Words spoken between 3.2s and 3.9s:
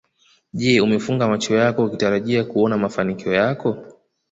yako